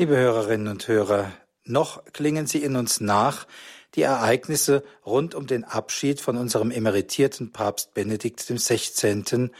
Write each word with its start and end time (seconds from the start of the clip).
Liebe 0.00 0.16
Hörerinnen 0.16 0.68
und 0.68 0.86
Hörer, 0.86 1.32
noch 1.64 2.04
klingen 2.12 2.46
sie 2.46 2.62
in 2.62 2.76
uns 2.76 3.00
nach, 3.00 3.48
die 3.96 4.02
Ereignisse 4.02 4.84
rund 5.04 5.34
um 5.34 5.48
den 5.48 5.64
Abschied 5.64 6.20
von 6.20 6.36
unserem 6.36 6.70
emeritierten 6.70 7.50
Papst 7.50 7.94
Benedikt 7.94 8.38
XVI., 8.38 9.50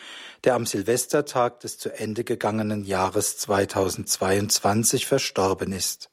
der 0.45 0.55
am 0.55 0.65
Silvestertag 0.65 1.59
des 1.59 1.77
zu 1.79 1.93
Ende 1.93 2.23
gegangenen 2.23 2.85
Jahres 2.85 3.37
2022 3.39 5.09
verstorben 5.09 5.73
ist. 5.73 6.09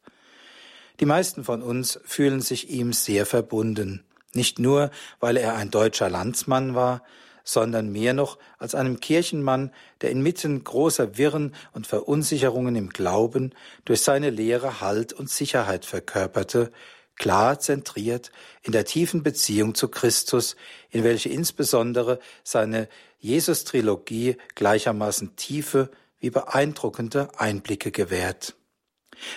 Die 1.00 1.06
meisten 1.06 1.44
von 1.44 1.62
uns 1.62 2.00
fühlen 2.04 2.42
sich 2.42 2.72
ihm 2.72 2.94
sehr 2.94 3.28
verbunden, 3.28 4.06
nicht 4.34 4.58
nur, 4.58 4.90
weil 5.20 5.38
er 5.38 5.54
ein 5.54 5.70
deutscher 5.70 6.10
Landsmann 6.10 6.74
war, 6.74 7.04
sondern 7.46 7.90
mehr 7.90 8.14
noch 8.14 8.38
als 8.58 8.76
einem 8.76 9.00
Kirchenmann, 9.00 9.72
der 10.02 10.12
inmitten 10.12 10.66
großer 10.66 11.18
Wirren 11.18 11.56
und 11.72 11.88
Verunsicherungen 11.88 12.76
im 12.76 12.90
Glauben 12.90 13.54
durch 13.86 14.02
seine 14.02 14.32
Lehre 14.32 14.82
Halt 14.82 15.14
und 15.14 15.30
Sicherheit 15.30 15.86
verkörperte, 15.86 16.72
klar 17.16 17.60
zentriert 17.60 18.32
in 18.64 18.74
der 18.74 18.84
tiefen 18.84 19.24
Beziehung 19.24 19.76
zu 19.76 19.88
Christus, 19.88 20.58
in 20.90 21.06
welche 21.06 21.30
insbesondere 21.30 22.20
seine 22.44 22.90
Jesus-Trilogie 23.20 24.36
gleichermaßen 24.56 25.36
tiefe 25.38 25.90
wie 26.20 26.32
beeindruckende 26.32 27.30
Einblicke 27.38 27.92
gewährt. 27.92 28.56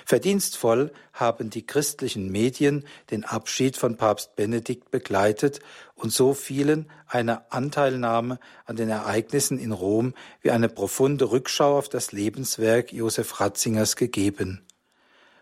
Verdienstvoll 0.04 0.92
haben 1.12 1.50
die 1.50 1.66
christlichen 1.66 2.30
Medien 2.30 2.84
den 3.10 3.24
Abschied 3.24 3.76
von 3.76 3.96
Papst 3.96 4.36
Benedikt 4.36 4.90
begleitet 4.90 5.60
und 5.94 6.12
so 6.12 6.34
vielen 6.34 6.90
eine 7.06 7.50
Anteilnahme 7.52 8.38
an 8.66 8.76
den 8.76 8.88
Ereignissen 8.88 9.58
in 9.58 9.72
Rom 9.72 10.14
wie 10.42 10.50
eine 10.50 10.68
profunde 10.68 11.30
Rückschau 11.30 11.78
auf 11.78 11.88
das 11.88 12.12
Lebenswerk 12.12 12.92
Josef 12.92 13.40
Ratzingers 13.40 13.96
gegeben. 13.96 14.64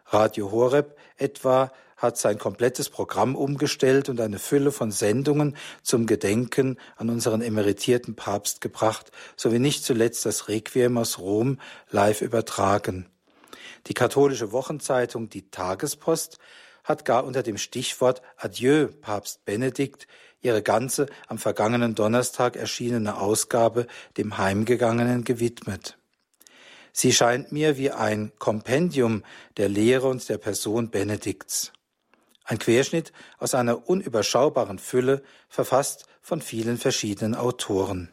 Radio 0.06 0.50
Horeb 0.52 0.96
etwa 1.16 1.72
hat 1.96 2.18
sein 2.18 2.38
komplettes 2.38 2.90
Programm 2.90 3.34
umgestellt 3.34 4.08
und 4.08 4.20
eine 4.20 4.38
Fülle 4.38 4.70
von 4.70 4.90
Sendungen 4.90 5.56
zum 5.82 6.06
Gedenken 6.06 6.76
an 6.96 7.08
unseren 7.08 7.40
emeritierten 7.40 8.14
Papst 8.14 8.60
gebracht, 8.60 9.10
sowie 9.36 9.58
nicht 9.58 9.84
zuletzt 9.84 10.26
das 10.26 10.48
Requiem 10.48 10.98
aus 10.98 11.18
Rom 11.18 11.58
live 11.90 12.20
übertragen. 12.20 13.06
Die 13.86 13.94
katholische 13.94 14.52
Wochenzeitung 14.52 15.28
Die 15.28 15.50
Tagespost 15.50 16.38
hat 16.82 17.04
gar 17.04 17.24
unter 17.24 17.42
dem 17.42 17.58
Stichwort 17.58 18.22
Adieu, 18.36 18.88
Papst 19.00 19.44
Benedikt, 19.44 20.06
ihre 20.40 20.62
ganze 20.62 21.06
am 21.28 21.38
vergangenen 21.38 21.94
Donnerstag 21.94 22.56
erschienene 22.56 23.18
Ausgabe 23.18 23.86
dem 24.16 24.38
Heimgegangenen 24.38 25.24
gewidmet. 25.24 25.98
Sie 26.92 27.12
scheint 27.12 27.52
mir 27.52 27.76
wie 27.76 27.90
ein 27.90 28.32
Kompendium 28.38 29.22
der 29.56 29.68
Lehre 29.68 30.08
und 30.08 30.28
der 30.28 30.38
Person 30.38 30.90
Benedikts. 30.90 31.72
Ein 32.44 32.58
Querschnitt 32.58 33.12
aus 33.38 33.54
einer 33.54 33.88
unüberschaubaren 33.88 34.78
Fülle, 34.78 35.22
verfasst 35.48 36.06
von 36.22 36.40
vielen 36.40 36.78
verschiedenen 36.78 37.34
Autoren. 37.34 38.10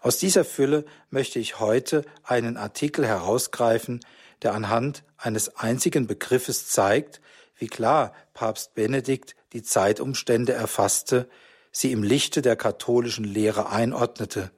Aus 0.00 0.18
dieser 0.18 0.44
Fülle 0.44 0.84
möchte 1.10 1.38
ich 1.38 1.58
heute 1.58 2.04
einen 2.22 2.58
Artikel 2.58 3.06
herausgreifen, 3.06 4.00
der 4.44 4.54
anhand 4.54 5.02
eines 5.16 5.56
einzigen 5.56 6.06
Begriffes 6.06 6.68
zeigt, 6.68 7.20
wie 7.56 7.66
klar 7.66 8.12
Papst 8.34 8.74
Benedikt 8.74 9.34
die 9.52 9.62
Zeitumstände 9.62 10.52
erfasste, 10.52 11.28
sie 11.72 11.92
im 11.92 12.02
Lichte 12.02 12.42
der 12.42 12.56
katholischen 12.56 13.24
Lehre 13.24 13.70
einordnete, 13.70 14.50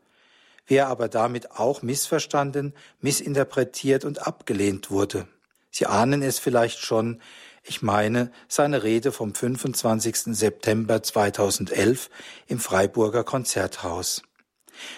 wie 0.66 0.74
er 0.74 0.88
aber 0.88 1.08
damit 1.08 1.52
auch 1.52 1.82
missverstanden, 1.82 2.74
missinterpretiert 3.00 4.04
und 4.04 4.26
abgelehnt 4.26 4.90
wurde. 4.90 5.28
Sie 5.70 5.86
ahnen 5.86 6.22
es 6.22 6.38
vielleicht 6.38 6.78
schon, 6.78 7.20
ich 7.62 7.82
meine 7.82 8.30
seine 8.48 8.82
Rede 8.82 9.12
vom 9.12 9.34
25. 9.34 10.34
September 10.36 11.02
2011 11.02 12.10
im 12.46 12.58
Freiburger 12.58 13.24
Konzerthaus. 13.24 14.22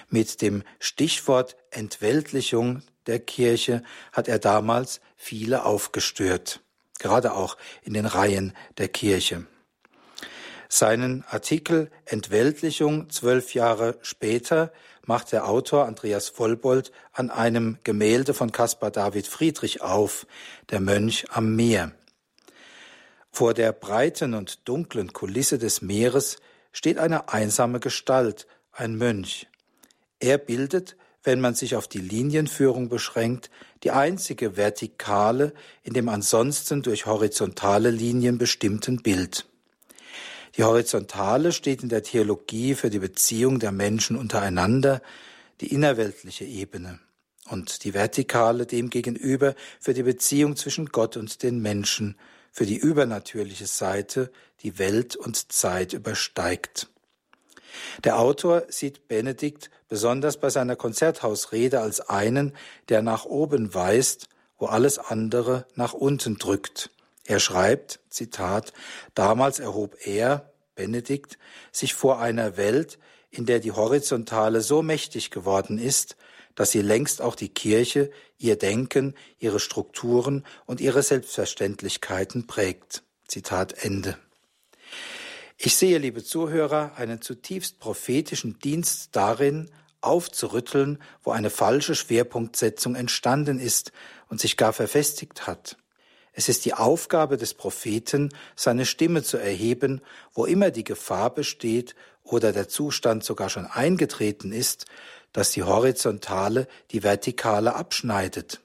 Mit 0.08 0.42
dem 0.42 0.62
Stichwort 0.78 1.56
Entweltlichung 1.70 2.82
der 3.08 3.18
Kirche 3.18 3.82
hat 4.12 4.28
er 4.28 4.38
damals 4.38 5.00
viele 5.16 5.64
aufgestört, 5.64 6.60
gerade 7.00 7.34
auch 7.34 7.56
in 7.82 7.94
den 7.94 8.06
Reihen 8.06 8.54
der 8.78 8.88
Kirche. 8.88 9.46
Seinen 10.68 11.24
Artikel 11.28 11.90
Entweltlichung 12.04 13.08
zwölf 13.08 13.54
Jahre 13.54 13.98
später 14.02 14.70
macht 15.06 15.32
der 15.32 15.48
Autor 15.48 15.86
Andreas 15.86 16.28
Vollbold 16.28 16.92
an 17.12 17.30
einem 17.30 17.78
Gemälde 17.82 18.34
von 18.34 18.52
Caspar 18.52 18.90
David 18.90 19.26
Friedrich 19.26 19.80
auf, 19.80 20.26
der 20.68 20.80
Mönch 20.80 21.24
am 21.30 21.56
Meer. 21.56 21.92
Vor 23.30 23.54
der 23.54 23.72
breiten 23.72 24.34
und 24.34 24.68
dunklen 24.68 25.14
Kulisse 25.14 25.56
des 25.56 25.80
Meeres 25.80 26.36
steht 26.72 26.98
eine 26.98 27.30
einsame 27.30 27.80
Gestalt, 27.80 28.46
ein 28.72 28.96
Mönch. 28.96 29.46
Er 30.20 30.36
bildet 30.36 30.96
wenn 31.24 31.40
man 31.40 31.54
sich 31.54 31.76
auf 31.76 31.88
die 31.88 32.00
Linienführung 32.00 32.88
beschränkt, 32.88 33.50
die 33.82 33.90
einzige 33.90 34.56
vertikale 34.56 35.52
in 35.82 35.94
dem 35.94 36.08
ansonsten 36.08 36.82
durch 36.82 37.06
horizontale 37.06 37.90
Linien 37.90 38.38
bestimmten 38.38 39.02
Bild. 39.02 39.46
Die 40.56 40.64
horizontale 40.64 41.52
steht 41.52 41.82
in 41.82 41.88
der 41.88 42.02
Theologie 42.02 42.74
für 42.74 42.90
die 42.90 42.98
Beziehung 42.98 43.58
der 43.58 43.72
Menschen 43.72 44.16
untereinander, 44.16 45.02
die 45.60 45.72
innerweltliche 45.72 46.44
Ebene, 46.44 46.98
und 47.48 47.84
die 47.84 47.94
vertikale 47.94 48.66
demgegenüber 48.66 49.54
für 49.80 49.94
die 49.94 50.02
Beziehung 50.02 50.56
zwischen 50.56 50.86
Gott 50.86 51.16
und 51.16 51.42
den 51.42 51.60
Menschen, 51.60 52.16
für 52.52 52.66
die 52.66 52.76
übernatürliche 52.76 53.66
Seite, 53.66 54.32
die 54.62 54.78
Welt 54.78 55.16
und 55.16 55.52
Zeit 55.52 55.92
übersteigt. 55.92 56.88
Der 58.04 58.18
Autor 58.18 58.64
sieht 58.68 59.08
Benedikt 59.08 59.70
besonders 59.88 60.38
bei 60.38 60.50
seiner 60.50 60.76
Konzerthausrede 60.76 61.80
als 61.80 62.00
einen, 62.00 62.54
der 62.88 63.02
nach 63.02 63.24
oben 63.24 63.74
weist, 63.74 64.28
wo 64.58 64.66
alles 64.66 64.98
andere 64.98 65.66
nach 65.74 65.94
unten 65.94 66.38
drückt. 66.38 66.90
Er 67.24 67.40
schreibt, 67.40 68.00
Zitat, 68.08 68.72
damals 69.14 69.58
erhob 69.58 69.96
er, 70.06 70.52
Benedikt, 70.74 71.38
sich 71.72 71.94
vor 71.94 72.20
einer 72.20 72.56
Welt, 72.56 72.98
in 73.30 73.46
der 73.46 73.60
die 73.60 73.72
Horizontale 73.72 74.60
so 74.60 74.82
mächtig 74.82 75.30
geworden 75.30 75.78
ist, 75.78 76.16
dass 76.54 76.70
sie 76.70 76.82
längst 76.82 77.20
auch 77.22 77.34
die 77.34 77.50
Kirche, 77.50 78.10
ihr 78.38 78.56
Denken, 78.56 79.14
ihre 79.38 79.60
Strukturen 79.60 80.44
und 80.66 80.80
ihre 80.80 81.02
Selbstverständlichkeiten 81.02 82.46
prägt. 82.46 83.02
Zitat 83.26 83.84
Ende. 83.84 84.18
Ich 85.60 85.76
sehe, 85.76 85.98
liebe 85.98 86.22
Zuhörer, 86.22 86.92
einen 86.94 87.20
zutiefst 87.20 87.80
prophetischen 87.80 88.60
Dienst 88.60 89.16
darin, 89.16 89.68
aufzurütteln, 90.00 91.02
wo 91.24 91.32
eine 91.32 91.50
falsche 91.50 91.96
Schwerpunktsetzung 91.96 92.94
entstanden 92.94 93.58
ist 93.58 93.90
und 94.28 94.40
sich 94.40 94.56
gar 94.56 94.72
verfestigt 94.72 95.48
hat. 95.48 95.76
Es 96.32 96.48
ist 96.48 96.64
die 96.64 96.74
Aufgabe 96.74 97.36
des 97.36 97.54
Propheten, 97.54 98.28
seine 98.54 98.86
Stimme 98.86 99.24
zu 99.24 99.36
erheben, 99.36 100.00
wo 100.32 100.44
immer 100.46 100.70
die 100.70 100.84
Gefahr 100.84 101.34
besteht 101.34 101.96
oder 102.22 102.52
der 102.52 102.68
Zustand 102.68 103.24
sogar 103.24 103.50
schon 103.50 103.66
eingetreten 103.66 104.52
ist, 104.52 104.84
dass 105.32 105.50
die 105.50 105.64
Horizontale 105.64 106.68
die 106.92 107.02
Vertikale 107.02 107.74
abschneidet. 107.74 108.60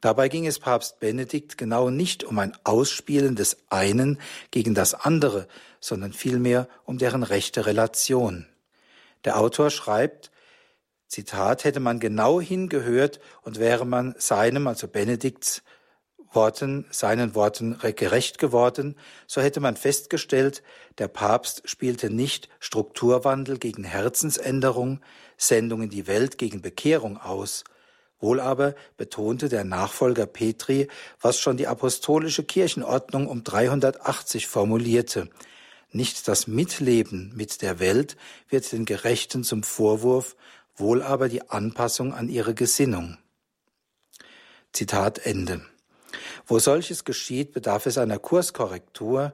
Dabei 0.00 0.28
ging 0.28 0.46
es 0.46 0.60
Papst 0.60 1.00
Benedikt 1.00 1.58
genau 1.58 1.90
nicht 1.90 2.22
um 2.22 2.38
ein 2.38 2.56
Ausspielen 2.64 3.34
des 3.34 3.56
einen 3.68 4.20
gegen 4.50 4.74
das 4.74 4.94
andere, 4.94 5.48
sondern 5.80 6.12
vielmehr 6.12 6.68
um 6.84 6.98
deren 6.98 7.24
rechte 7.24 7.66
Relation. 7.66 8.46
Der 9.24 9.38
Autor 9.38 9.70
schreibt, 9.70 10.30
Zitat, 11.08 11.64
hätte 11.64 11.80
man 11.80 11.98
genau 11.98 12.40
hingehört 12.40 13.18
und 13.42 13.58
wäre 13.58 13.86
man 13.86 14.14
seinem, 14.18 14.68
also 14.68 14.86
Benedikts, 14.86 15.62
Worten, 16.30 16.84
seinen 16.90 17.34
Worten 17.34 17.78
gerecht 17.96 18.38
geworden, 18.38 18.96
so 19.26 19.40
hätte 19.40 19.60
man 19.60 19.76
festgestellt, 19.76 20.62
der 20.98 21.08
Papst 21.08 21.62
spielte 21.64 22.10
nicht 22.10 22.50
Strukturwandel 22.60 23.58
gegen 23.58 23.82
Herzensänderung, 23.84 25.00
Sendung 25.38 25.82
in 25.82 25.90
die 25.90 26.06
Welt 26.06 26.36
gegen 26.36 26.60
Bekehrung 26.60 27.16
aus, 27.16 27.64
Wohl 28.20 28.40
aber 28.40 28.74
betonte 28.96 29.48
der 29.48 29.64
Nachfolger 29.64 30.26
Petri, 30.26 30.88
was 31.20 31.38
schon 31.38 31.56
die 31.56 31.68
apostolische 31.68 32.42
Kirchenordnung 32.42 33.28
um 33.28 33.44
380 33.44 34.48
formulierte. 34.48 35.28
Nicht 35.90 36.26
das 36.26 36.46
Mitleben 36.46 37.32
mit 37.34 37.62
der 37.62 37.78
Welt 37.78 38.16
wird 38.48 38.70
den 38.72 38.84
Gerechten 38.84 39.44
zum 39.44 39.62
Vorwurf, 39.62 40.36
wohl 40.74 41.02
aber 41.02 41.28
die 41.28 41.48
Anpassung 41.48 42.12
an 42.12 42.28
ihre 42.28 42.54
Gesinnung. 42.54 43.18
Zitat 44.72 45.20
Ende. 45.24 45.64
Wo 46.46 46.58
solches 46.58 47.04
geschieht, 47.04 47.52
bedarf 47.52 47.86
es 47.86 47.98
einer 47.98 48.18
Kurskorrektur, 48.18 49.32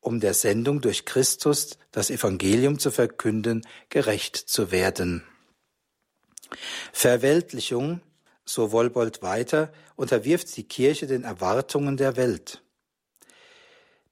um 0.00 0.20
der 0.20 0.34
Sendung 0.34 0.80
durch 0.80 1.04
Christus, 1.04 1.78
das 1.90 2.10
Evangelium 2.10 2.78
zu 2.78 2.90
verkünden, 2.90 3.66
gerecht 3.88 4.36
zu 4.36 4.70
werden. 4.70 5.24
Verweltlichung 6.92 8.00
so 8.44 8.72
Wolbold 8.72 9.22
weiter, 9.22 9.72
unterwirft 9.96 10.56
die 10.56 10.64
Kirche 10.64 11.06
den 11.06 11.24
Erwartungen 11.24 11.96
der 11.96 12.16
Welt. 12.16 12.62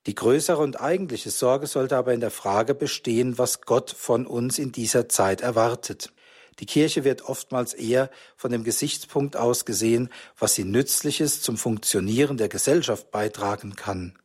Die 0.06 0.14
größere 0.14 0.60
und 0.60 0.80
eigentliche 0.80 1.30
Sorge 1.30 1.66
sollte 1.66 1.96
aber 1.96 2.12
in 2.12 2.20
der 2.20 2.32
Frage 2.32 2.74
bestehen, 2.74 3.38
was 3.38 3.60
Gott 3.60 3.90
von 3.90 4.26
uns 4.26 4.58
in 4.58 4.72
dieser 4.72 5.08
Zeit 5.08 5.42
erwartet. 5.42 6.12
Die 6.58 6.66
Kirche 6.66 7.04
wird 7.04 7.22
oftmals 7.22 7.72
eher 7.72 8.10
von 8.36 8.50
dem 8.50 8.64
Gesichtspunkt 8.64 9.36
aus 9.36 9.64
gesehen, 9.64 10.10
was 10.38 10.54
sie 10.54 10.64
Nützliches 10.64 11.40
zum 11.40 11.56
Funktionieren 11.56 12.36
der 12.36 12.48
Gesellschaft 12.48 13.10
beitragen 13.10 13.76
kann. 13.76 14.18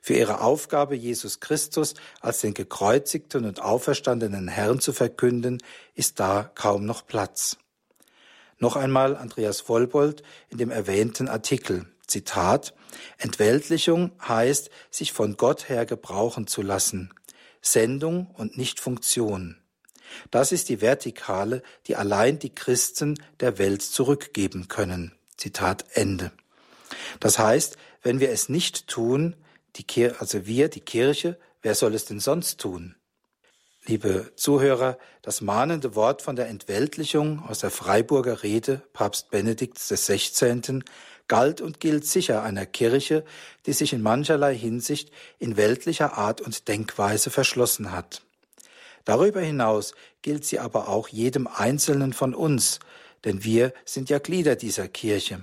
Für 0.00 0.14
ihre 0.14 0.40
Aufgabe, 0.40 0.96
Jesus 0.96 1.38
Christus 1.38 1.94
als 2.20 2.40
den 2.40 2.54
gekreuzigten 2.54 3.44
und 3.44 3.62
auferstandenen 3.62 4.48
Herrn 4.48 4.80
zu 4.80 4.92
verkünden, 4.92 5.62
ist 5.94 6.18
da 6.18 6.50
kaum 6.54 6.84
noch 6.86 7.06
Platz. 7.06 7.56
Noch 8.62 8.76
einmal 8.76 9.16
Andreas 9.16 9.68
Wollbold 9.68 10.22
in 10.48 10.56
dem 10.56 10.70
erwähnten 10.70 11.26
Artikel. 11.28 11.84
Zitat, 12.06 12.74
Entweltlichung 13.18 14.12
heißt, 14.24 14.70
sich 14.88 15.12
von 15.12 15.36
Gott 15.36 15.68
her 15.68 15.84
gebrauchen 15.84 16.46
zu 16.46 16.62
lassen. 16.62 17.12
Sendung 17.60 18.28
und 18.34 18.56
nicht 18.56 18.78
Funktion. 18.78 19.56
Das 20.30 20.52
ist 20.52 20.68
die 20.68 20.80
Vertikale, 20.80 21.64
die 21.88 21.96
allein 21.96 22.38
die 22.38 22.54
Christen 22.54 23.18
der 23.40 23.58
Welt 23.58 23.82
zurückgeben 23.82 24.68
können. 24.68 25.10
Zitat 25.36 25.84
Ende. 25.94 26.30
Das 27.18 27.40
heißt, 27.40 27.76
wenn 28.02 28.20
wir 28.20 28.30
es 28.30 28.48
nicht 28.48 28.86
tun, 28.86 29.34
die 29.74 29.82
Kir 29.82 30.20
also 30.20 30.46
wir, 30.46 30.68
die 30.68 30.82
Kirche, 30.82 31.36
wer 31.62 31.74
soll 31.74 31.96
es 31.96 32.04
denn 32.04 32.20
sonst 32.20 32.60
tun? 32.60 32.94
Liebe 33.84 34.30
Zuhörer, 34.36 34.96
das 35.22 35.40
mahnende 35.40 35.96
Wort 35.96 36.22
von 36.22 36.36
der 36.36 36.46
Entweltlichung 36.46 37.42
aus 37.48 37.58
der 37.58 37.72
Freiburger 37.72 38.44
Rede 38.44 38.80
Papst 38.92 39.30
Benedikts 39.30 39.88
XVI. 39.88 40.84
galt 41.26 41.60
und 41.60 41.80
gilt 41.80 42.06
sicher 42.06 42.44
einer 42.44 42.64
Kirche, 42.64 43.24
die 43.66 43.72
sich 43.72 43.92
in 43.92 44.00
mancherlei 44.00 44.54
Hinsicht 44.54 45.10
in 45.40 45.56
weltlicher 45.56 46.16
Art 46.16 46.40
und 46.40 46.68
Denkweise 46.68 47.30
verschlossen 47.30 47.90
hat. 47.90 48.22
Darüber 49.04 49.40
hinaus 49.40 49.94
gilt 50.22 50.44
sie 50.44 50.60
aber 50.60 50.88
auch 50.88 51.08
jedem 51.08 51.48
Einzelnen 51.48 52.12
von 52.12 52.36
uns, 52.36 52.78
denn 53.24 53.42
wir 53.42 53.74
sind 53.84 54.10
ja 54.10 54.20
Glieder 54.20 54.54
dieser 54.54 54.86
Kirche. 54.86 55.42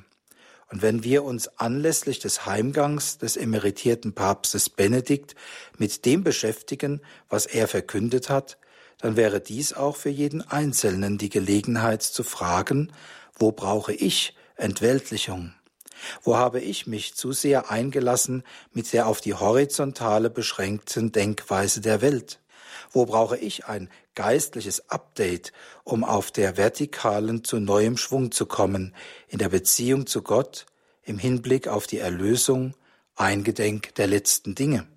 Und 0.72 0.82
wenn 0.82 1.04
wir 1.04 1.24
uns 1.24 1.48
anlässlich 1.60 2.20
des 2.20 2.46
Heimgangs 2.46 3.18
des 3.18 3.38
emeritierten 3.38 4.14
Papstes 4.14 4.70
Benedikt 4.70 5.36
mit 5.78 6.06
dem 6.06 6.24
beschäftigen, 6.24 7.02
was 7.28 7.48
er 7.48 7.68
verkündet 7.68 8.30
hat, 8.30 8.58
dann 9.00 9.16
wäre 9.16 9.42
dies 9.42 9.74
auch 9.74 9.96
für 9.96 10.10
jeden 10.10 10.42
Einzelnen 10.42 11.18
die 11.18 11.30
Gelegenheit 11.30 12.04
zu 12.04 12.24
fragen, 12.24 12.92
wo 13.38 13.52
brauche 13.52 13.94
ich 13.94 14.36
Entweltlichung? 14.58 15.54
Wo 16.22 16.38
habe 16.38 16.60
ich 16.60 16.88
mich 16.88 17.16
zu 17.16 17.32
sehr 17.32 17.72
eingelassen 17.72 18.44
mit 18.74 18.94
der 18.94 19.08
auf 19.08 19.22
die 19.22 19.34
horizontale 19.34 20.30
beschränkten 20.30 21.12
Denkweise 21.12 21.82
der 21.82 22.02
Welt? 22.02 22.40
Wo 22.92 23.06
brauche 23.06 23.38
ich 23.38 23.66
ein 23.66 23.90
geistliches 24.16 24.90
Update, 24.90 25.54
um 25.84 26.04
auf 26.04 26.32
der 26.32 26.58
vertikalen 26.58 27.44
zu 27.44 27.60
neuem 27.60 27.98
Schwung 27.98 28.32
zu 28.32 28.46
kommen, 28.46 28.94
in 29.28 29.40
der 29.40 29.50
Beziehung 29.50 30.08
zu 30.08 30.22
Gott, 30.22 30.66
im 31.04 31.18
Hinblick 31.18 31.68
auf 31.68 31.88
die 31.88 32.00
Erlösung, 32.00 32.76
eingedenk 33.16 33.96
der 33.96 34.08
letzten 34.08 34.56
Dinge? 34.56 34.88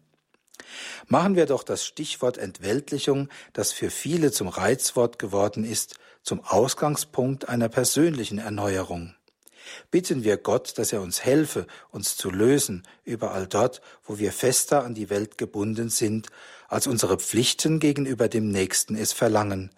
Machen 1.06 1.36
wir 1.36 1.46
doch 1.46 1.62
das 1.62 1.84
Stichwort 1.84 2.38
Entweltlichung, 2.38 3.28
das 3.52 3.72
für 3.72 3.90
viele 3.90 4.32
zum 4.32 4.48
Reizwort 4.48 5.18
geworden 5.18 5.64
ist, 5.64 5.96
zum 6.22 6.40
Ausgangspunkt 6.44 7.48
einer 7.48 7.68
persönlichen 7.68 8.38
Erneuerung. 8.38 9.14
Bitten 9.90 10.24
wir 10.24 10.36
Gott, 10.36 10.78
dass 10.78 10.92
er 10.92 11.02
uns 11.02 11.24
helfe, 11.24 11.66
uns 11.90 12.16
zu 12.16 12.30
lösen, 12.30 12.82
überall 13.04 13.46
dort, 13.46 13.80
wo 14.04 14.18
wir 14.18 14.32
fester 14.32 14.84
an 14.84 14.94
die 14.94 15.10
Welt 15.10 15.38
gebunden 15.38 15.88
sind, 15.88 16.28
als 16.68 16.86
unsere 16.86 17.18
Pflichten 17.18 17.80
gegenüber 17.80 18.28
dem 18.28 18.50
Nächsten 18.50 18.96
es 18.96 19.12
verlangen, 19.12 19.70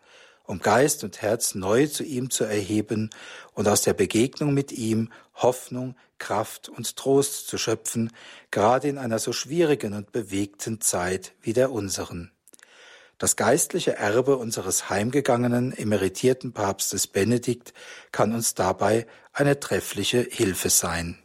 um 0.45 0.61
Geist 0.61 1.05
und 1.05 1.23
Herz 1.23 1.55
neu 1.55 1.87
zu 1.87 2.05
ihm 2.05 2.31
zu 2.31 2.45
erheben 2.45 3.11
und 3.55 3.69
aus 3.69 3.83
der 3.83 3.95
Begegnung 3.95 4.55
mit 4.55 4.73
ihm 4.73 5.11
Hoffnung, 5.35 5.97
Kraft 6.19 6.69
und 6.69 6.97
Trost 6.97 7.49
zu 7.49 7.59
schöpfen, 7.59 8.13
gerade 8.51 8.89
in 8.89 8.99
einer 8.99 9.19
so 9.19 9.33
schwierigen 9.33 9.95
und 9.95 10.13
bewegten 10.13 10.81
Zeit 10.81 11.33
wie 11.41 11.53
der 11.53 11.73
unseren. 11.73 12.34
Das 13.19 13.37
geistliche 13.37 13.97
Erbe 13.97 14.37
unseres 14.37 14.91
heimgegangenen 14.91 15.77
emeritierten 15.77 16.53
Papstes 16.53 17.07
Benedikt 17.07 17.73
kann 18.13 18.33
uns 18.35 18.55
dabei 18.55 19.07
eine 19.33 19.61
treffliche 19.61 20.21
Hilfe 20.21 20.71
sein. 20.71 21.19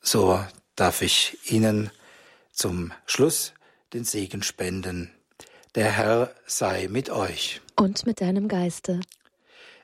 So 0.00 0.42
darf 0.76 1.02
ich 1.02 1.38
Ihnen 1.50 1.90
zum 2.52 2.92
Schluss 3.06 3.52
den 3.92 4.04
Segen 4.04 4.42
spenden. 4.42 5.10
Der 5.74 5.90
Herr 5.90 6.34
sei 6.46 6.88
mit 6.90 7.10
euch. 7.10 7.60
Und 7.76 8.06
mit 8.06 8.20
deinem 8.20 8.48
Geiste. 8.48 9.00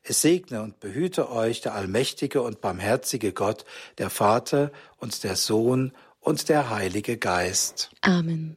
Es 0.02 0.22
segne 0.22 0.62
und 0.62 0.80
behüte 0.80 1.30
euch 1.30 1.60
der 1.60 1.74
allmächtige 1.74 2.42
und 2.42 2.60
barmherzige 2.60 3.32
Gott, 3.32 3.64
der 3.98 4.08
Vater 4.08 4.72
und 4.96 5.24
der 5.24 5.36
Sohn 5.36 5.92
und 6.20 6.48
der 6.48 6.70
Heilige 6.70 7.18
Geist. 7.18 7.90
Amen. 8.00 8.56